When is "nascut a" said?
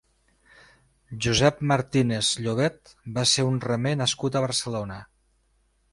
4.03-4.45